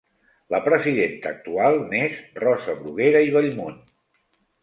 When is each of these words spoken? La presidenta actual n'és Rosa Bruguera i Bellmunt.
La 0.53 0.59
presidenta 0.67 1.29
actual 1.35 1.77
n'és 1.91 2.17
Rosa 2.45 2.77
Bruguera 2.79 3.21
i 3.27 3.31
Bellmunt. 3.37 3.77